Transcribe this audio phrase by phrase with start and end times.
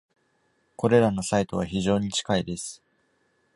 [0.77, 2.81] これらのサイトは非常に近いです。